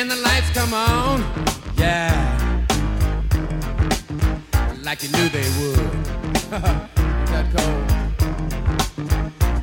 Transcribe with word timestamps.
Then 0.00 0.08
the 0.08 0.16
lights 0.16 0.48
come 0.54 0.72
on, 0.72 1.22
yeah, 1.76 2.08
like 4.82 5.02
you 5.02 5.10
knew 5.10 5.28
they 5.28 5.46
would. 5.60 5.76
that 7.28 7.46
cold. 7.54 7.86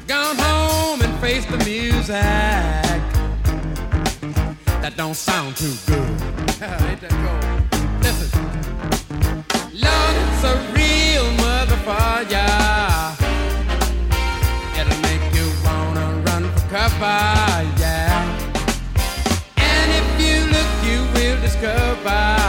Gone 0.07 0.37
home 0.37 1.01
and 1.01 1.19
face 1.21 1.43
the 1.47 1.57
music 1.65 2.11
that 4.79 4.93
don't 4.95 5.15
sound 5.15 5.57
too 5.57 5.73
good. 5.87 5.97
Ain't 6.87 7.01
that 7.01 7.15
cold? 7.25 7.43
Listen, 8.03 8.29
Lord, 9.73 10.15
it's 10.21 10.43
a 10.43 10.55
real 10.77 11.25
motherfucker. 11.41 12.45
It'll 14.79 15.01
make 15.01 15.33
you 15.33 15.47
wanna 15.65 16.05
run 16.27 16.43
for 16.53 16.61
cover. 16.69 17.56
goodbye. 21.61 22.46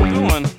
I'm 0.00 0.14
doing. 0.14 0.57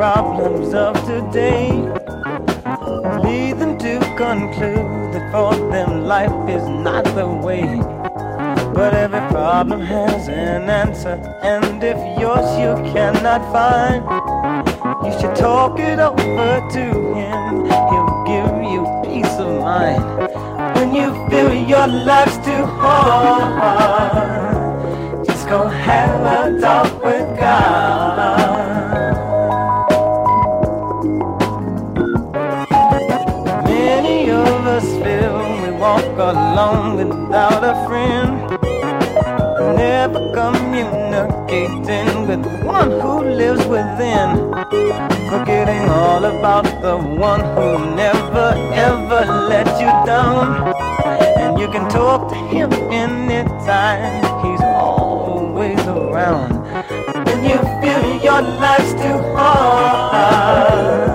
Problems 0.00 0.72
of 0.72 0.94
today 1.04 1.68
lead 3.22 3.52
them 3.60 3.76
to 3.76 3.98
conclude 4.16 5.12
that 5.12 5.30
for 5.30 5.54
them 5.70 6.06
life 6.06 6.48
is 6.48 6.66
not 6.86 7.04
the 7.14 7.28
way. 7.28 7.66
But 8.72 8.94
every 8.94 9.20
problem 9.28 9.82
has 9.82 10.26
an 10.28 10.70
answer, 10.70 11.16
and 11.42 11.84
if 11.84 11.98
yours 12.18 12.48
you 12.62 12.72
cannot 12.94 13.42
find, 13.52 14.00
you 15.04 15.12
should 15.20 15.36
talk 15.36 15.78
it 15.78 15.98
over 15.98 16.54
to 16.76 16.84
him. 17.20 17.66
He'll 17.90 18.24
give 18.32 18.54
you 18.72 18.82
peace 19.04 19.34
of 19.38 19.50
mind 19.60 20.02
when 20.76 20.94
you 20.94 21.08
feel 21.28 21.52
your 21.52 21.86
life's 21.86 22.38
too 22.38 22.64
hard. 22.80 24.16
Just 25.26 25.46
go 25.46 25.68
have 25.68 26.56
a 26.56 26.58
talk 26.58 27.04
with 27.04 27.38
God. 27.38 27.89
Communicating 41.50 42.28
with 42.28 42.42
the 42.44 42.64
one 42.64 42.90
who 42.90 43.24
lives 43.24 43.66
within. 43.66 44.52
Forgetting 45.28 45.88
all 45.90 46.24
about 46.24 46.64
the 46.80 46.96
one 46.96 47.40
who 47.40 47.94
never 47.96 48.54
ever 48.72 49.24
let 49.48 49.66
you 49.80 49.90
down. 50.06 50.74
And 51.38 51.58
you 51.58 51.68
can 51.68 51.88
talk 51.90 52.28
to 52.30 52.36
him 52.36 52.72
anytime. 52.72 54.22
He's 54.44 54.60
always 54.62 55.80
around. 55.86 56.52
When 57.26 57.44
you 57.44 57.58
feel 57.80 58.22
your 58.22 58.42
life's 58.42 58.92
too 58.92 59.18
hard, 59.34 61.09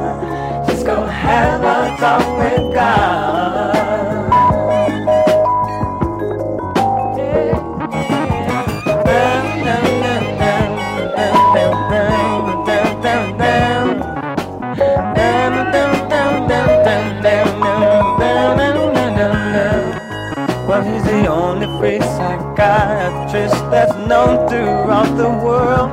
psychiatrist 23.06 23.56
that's 23.70 23.94
known 24.08 24.48
throughout 24.50 25.16
the 25.16 25.30
world 25.30 25.92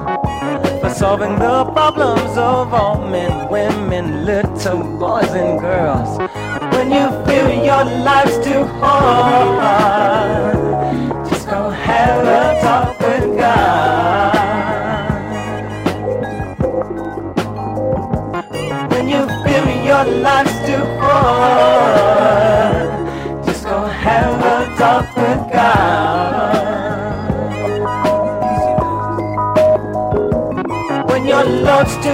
for 0.81 0.90
solving 0.90 1.38
the 1.38 1.64
problems 1.72 2.37
of 2.38 2.72
all 2.72 3.07
men, 3.07 3.48
women, 3.51 4.25
little 4.25 4.83
boys 4.98 5.31
and 5.33 5.61
girls. 5.61 6.18
When 6.75 6.90
you 6.90 7.11
feel 7.27 7.48
your 7.64 7.85
life's 7.85 8.38
too 8.38 8.64
hard, 8.81 10.57
just 11.29 11.46
go 11.48 11.68
have 11.70 12.27
a 12.27 12.61
talk 12.62 12.98
with 13.01 13.37
God. 13.38 14.33
When 18.90 19.09
you 19.09 19.27
feel 19.44 19.66
your 19.85 20.05
life's 20.22 20.59
too 20.66 20.85
hard, 21.01 21.72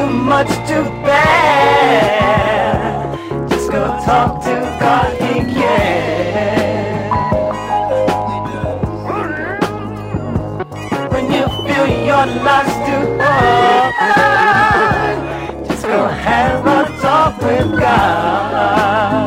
much 0.09 0.49
to 0.69 0.83
bear. 1.05 1.99
Just 3.49 3.71
go 3.71 3.85
talk 4.05 4.43
to 4.45 4.55
God, 4.81 5.13
He 5.21 5.35
cares. 5.55 7.13
When 11.13 11.25
you 11.33 11.45
feel 11.67 11.87
your 12.07 12.27
life's 12.47 12.79
too 12.87 13.05
hard, 13.21 13.97
just 15.69 15.85
go 15.85 16.07
have 16.09 16.67
a 16.67 16.69
talk 17.01 17.39
with 17.43 17.71
God. 17.81 19.18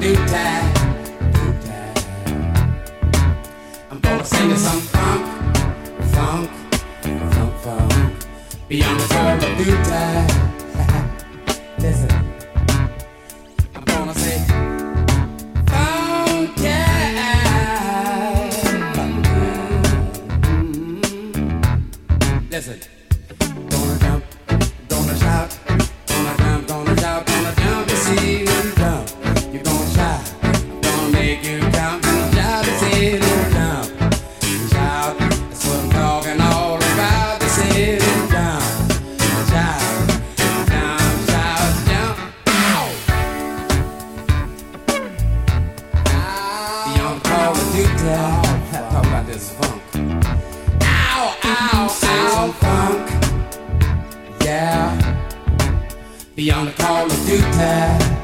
The 0.00 0.55
Beyond 56.36 56.68
the 56.68 56.72
call 56.72 57.06
of 57.06 57.26
duty. 57.26 58.15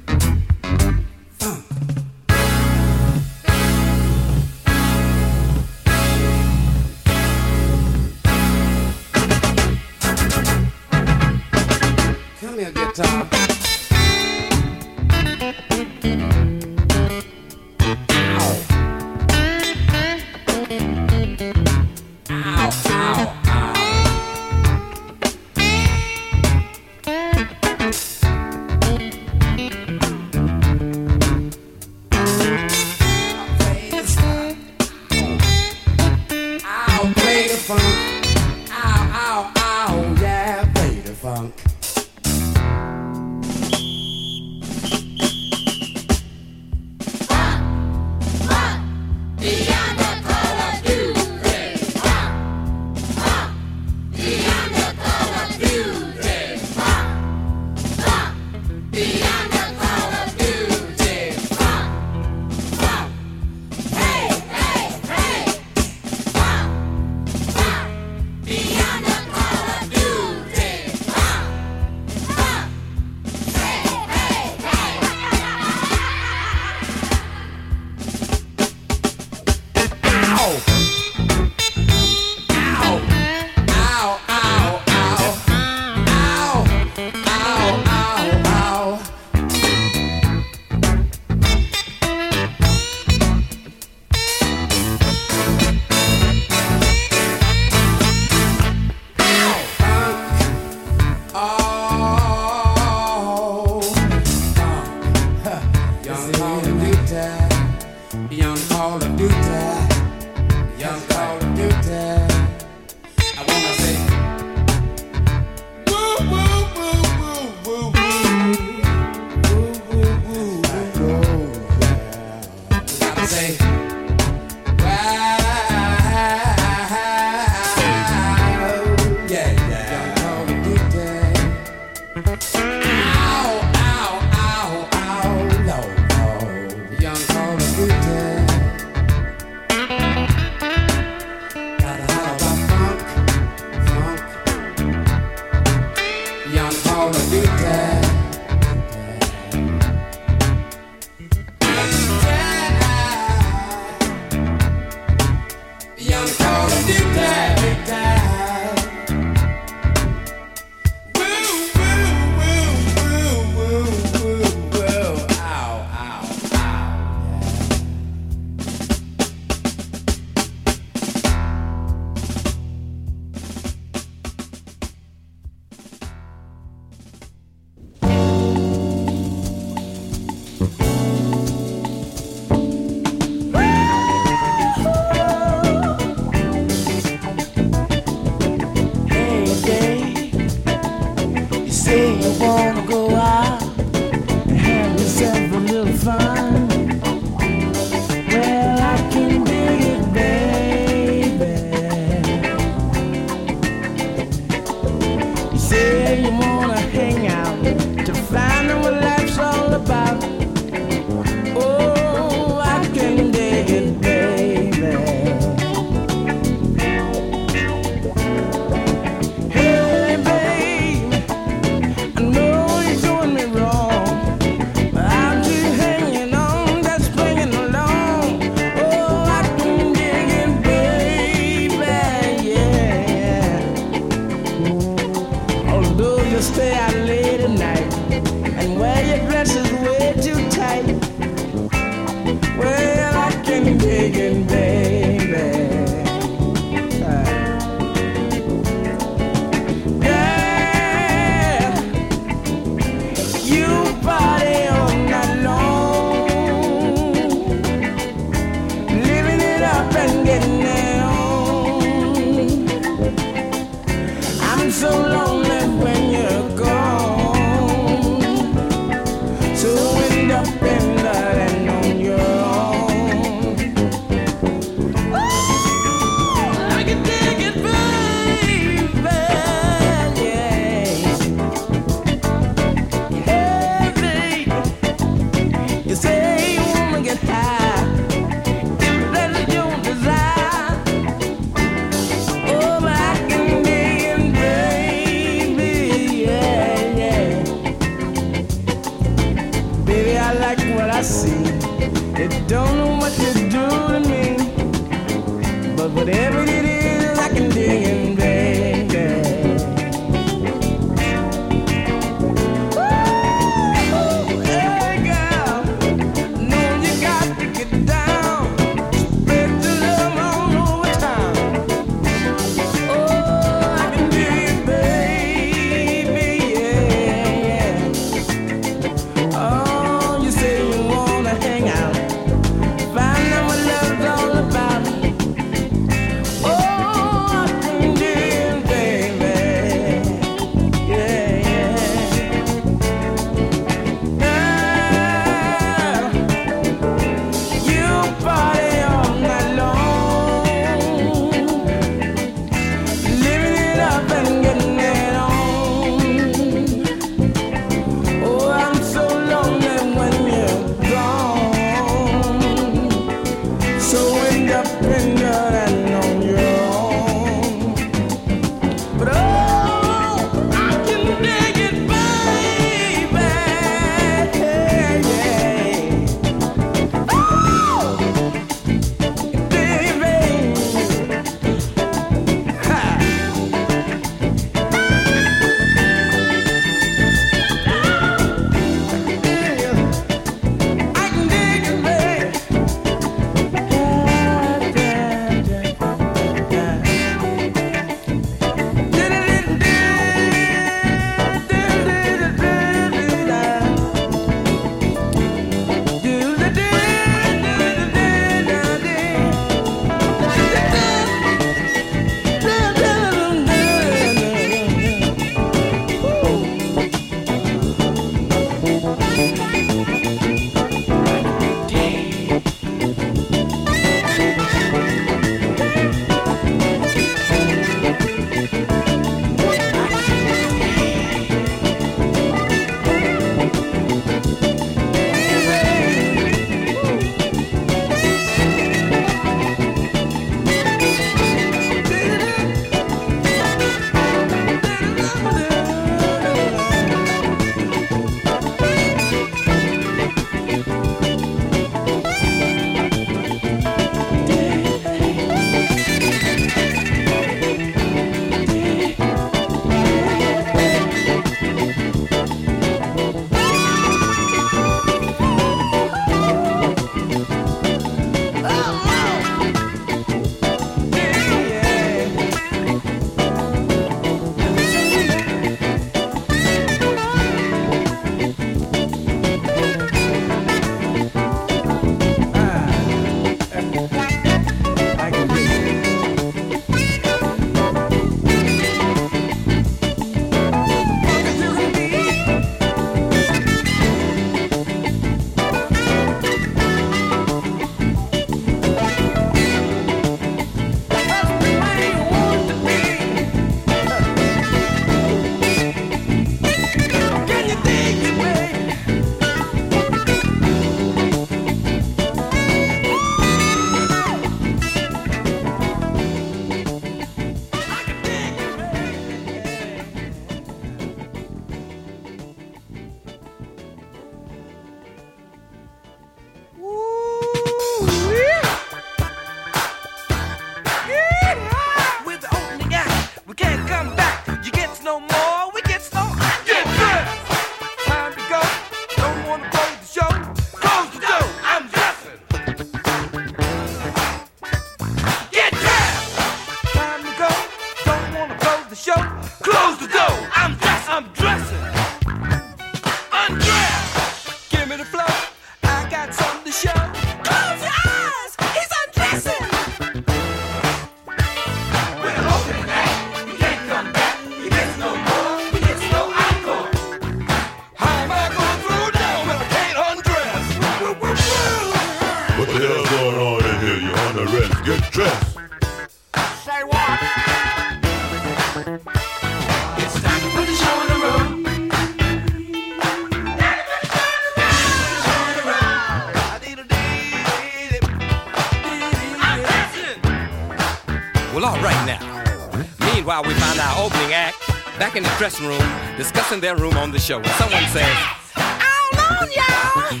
Dressing 595.30 595.46
room 595.46 595.96
discussing 595.96 596.40
their 596.40 596.56
room 596.56 596.76
on 596.76 596.90
the 596.90 596.98
show. 596.98 597.18
And 597.18 597.26
someone 597.32 597.62
says, 597.68 597.96
Hold 598.34 599.22
on, 599.22 599.28
y'all. 599.30 600.00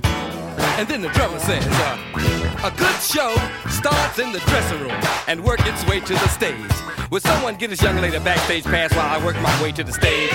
And 0.78 0.88
then 0.88 1.02
the 1.02 1.08
drummer 1.10 1.38
says, 1.38 1.64
uh, 1.66 1.98
a 2.64 2.70
good 2.76 3.00
show 3.00 3.36
starts 3.68 4.18
in 4.18 4.32
the 4.32 4.40
dressing 4.40 4.80
room 4.80 4.98
and 5.28 5.44
work 5.44 5.60
its 5.66 5.86
way 5.86 6.00
to 6.00 6.12
the 6.14 6.28
stage. 6.28 6.56
Will 7.10 7.20
someone 7.20 7.54
get 7.56 7.70
this 7.70 7.82
young 7.82 7.96
lady 7.96 8.16
a 8.16 8.20
backstage 8.20 8.64
pass 8.64 8.92
while 8.94 9.06
I 9.06 9.24
work 9.24 9.36
my 9.40 9.62
way 9.62 9.72
to 9.72 9.84
the 9.84 9.92
stage? 9.92 10.30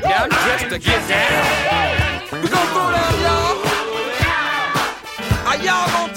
Yeah, 0.00 0.22
I'm 0.22 0.30
dressed 0.30 0.68
to 0.70 0.78
get 0.78 1.08
down. 1.08 2.42
We 2.42 2.48
gonna 2.48 2.70
throw 2.70 2.90
down, 2.92 3.20
y'all. 3.20 3.68
Are 5.48 5.56
y'all 5.56 6.07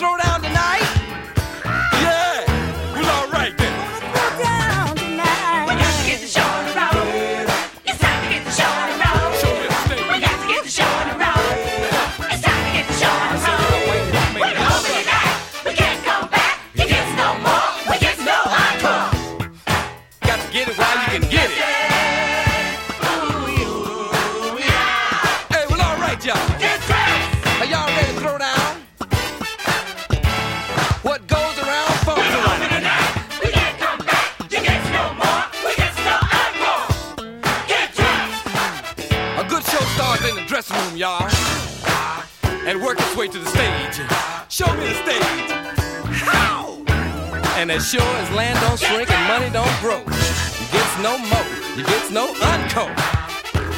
sure 47.81 48.01
as 48.01 48.29
land 48.31 48.59
don't 48.61 48.79
shrink 48.79 49.09
and 49.09 49.27
money 49.27 49.49
don't 49.49 49.79
grow, 49.81 49.99
you 49.99 50.67
gets 50.71 50.97
no 51.01 51.17
more, 51.17 51.45
you 51.75 51.83
gets 51.83 52.11
no 52.11 52.33
uncoat. 52.35 52.95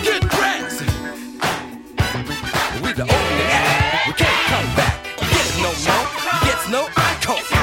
Get 0.03 0.21
dressed. 0.29 0.81
We 2.83 2.91
the 2.91 3.03
only 3.03 3.45
act. 3.47 4.07
We 4.07 4.13
can't 4.13 4.43
come 4.51 4.75
back. 4.75 5.05
You 5.21 5.27
gets 5.29 5.55
no 5.57 5.71
more, 5.87 6.07
you 6.33 6.39
gets 6.47 6.67
no 6.69 6.87
uncoat. 6.87 7.43
Oh. 7.47 7.57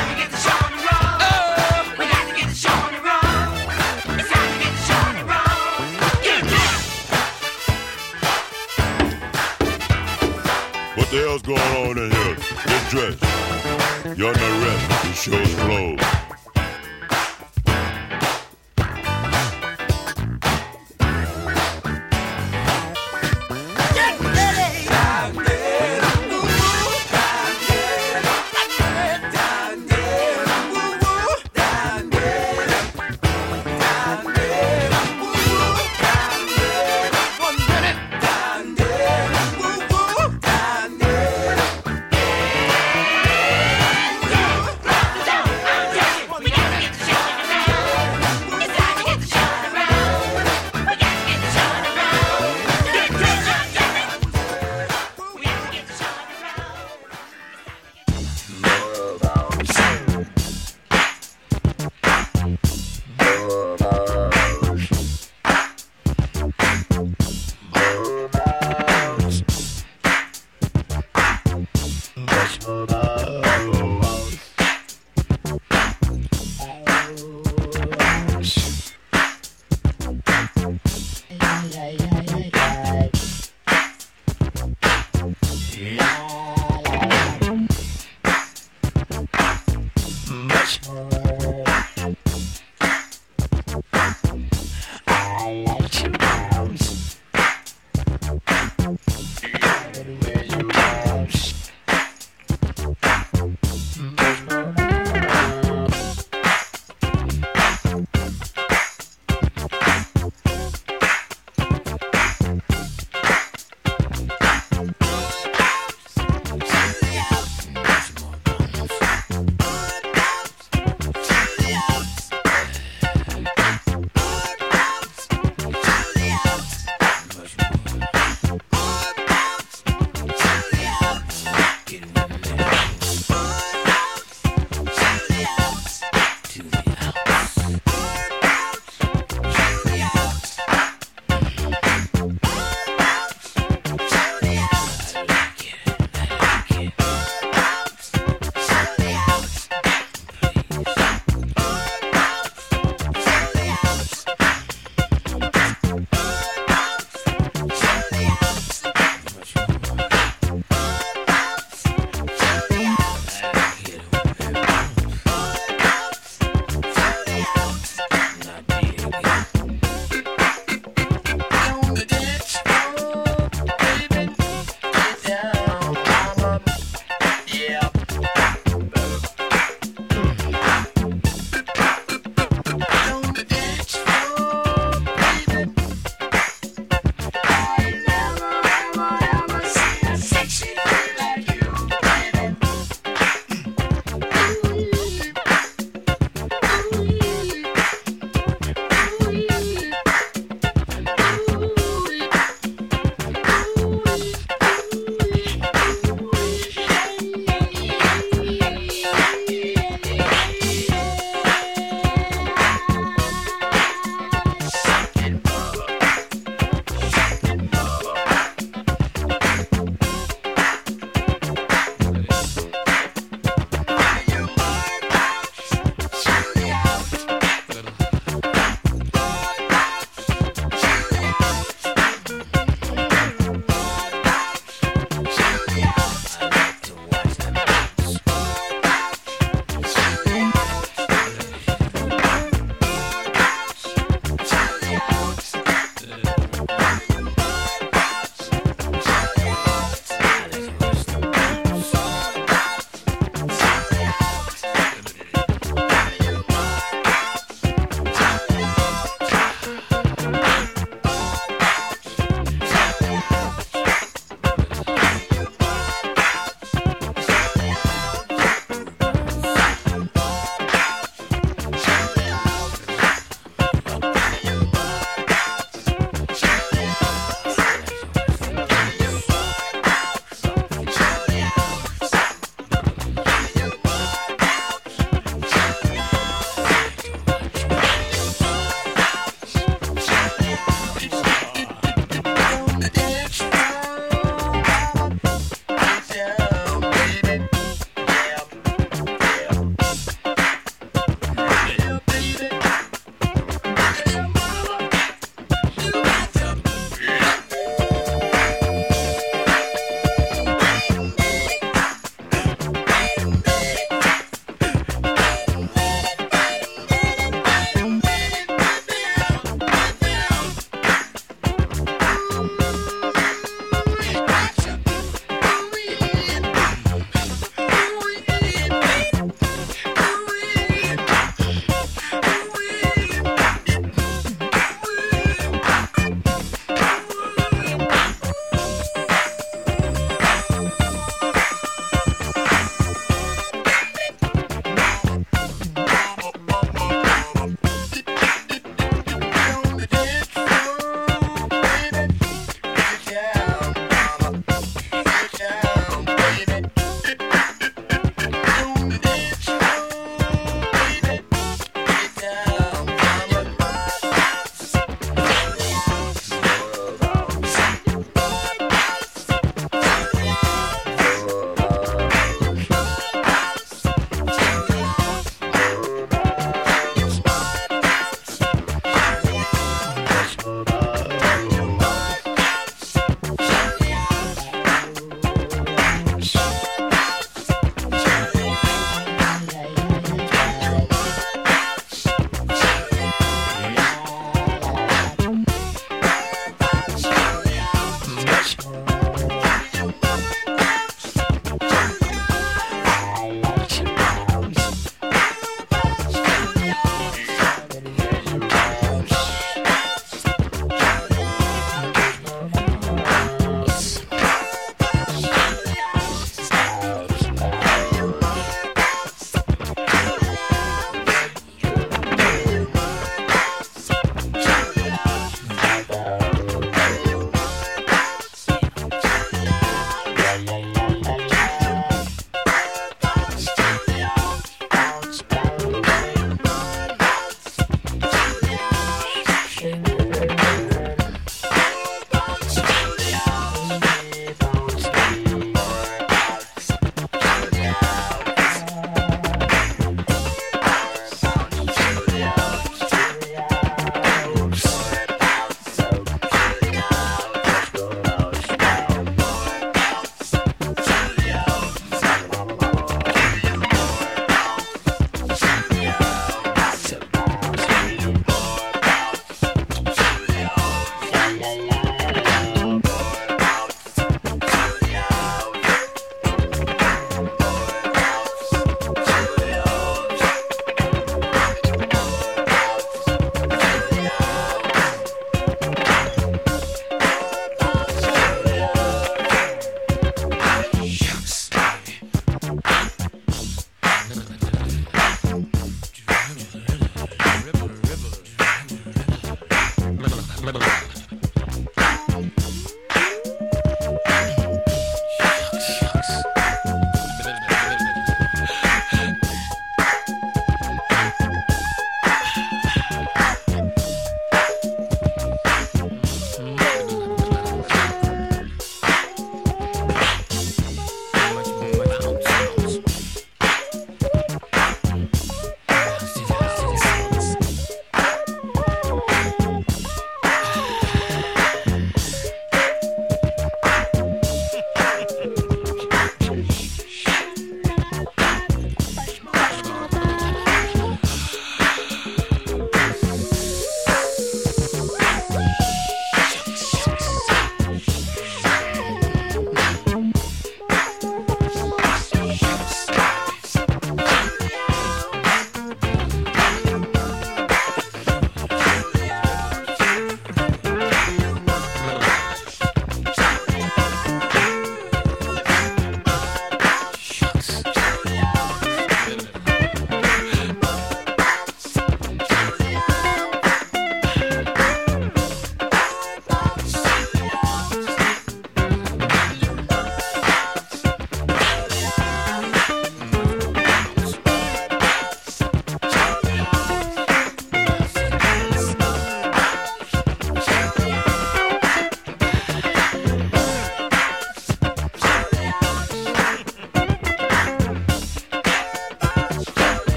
Uh. 1.21 1.85
We 1.99 2.05
got 2.07 2.25
to 2.27 2.35
get 2.35 2.49
the 2.49 2.55
show 2.55 2.73
on 2.73 2.93
the 2.95 3.01
road. 3.05 3.53
It's 4.19 4.31
time 4.31 4.49
to 4.51 4.59
get 4.65 4.73
the 4.73 4.83
show 4.89 5.01
on 5.09 5.15
the 5.21 5.25
road. 5.29 5.85
Get 6.25 6.41
dressed. 6.49 6.89
What 10.97 11.07
the 11.11 11.19
hell's 11.21 11.43
going 11.43 11.61
on 11.61 11.99
in 11.99 12.11
here? 12.11 12.37
Get 12.67 12.83
dressed. 12.89 13.23
You're 14.19 14.33
not 14.33 14.53
rest. 14.65 14.85
The 15.03 15.13
show's 15.13 15.55
closed. 15.57 16.10